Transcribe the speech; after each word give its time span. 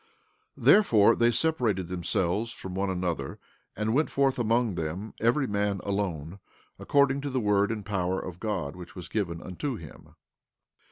17:17 0.57 0.63
Therefore 0.65 1.15
they 1.15 1.29
separated 1.29 1.87
themselves 1.87 2.59
one 2.63 2.73
from 2.73 2.89
another, 2.89 3.37
and 3.75 3.93
went 3.93 4.09
forth 4.09 4.39
among 4.39 4.73
them, 4.73 5.13
every 5.19 5.45
man 5.45 5.79
alone, 5.83 6.39
according 6.79 7.21
to 7.21 7.29
the 7.29 7.39
word 7.39 7.71
and 7.71 7.85
power 7.85 8.19
of 8.19 8.39
God 8.39 8.75
which 8.75 8.95
was 8.95 9.07
given 9.07 9.43
unto 9.43 9.75
him. 9.75 10.15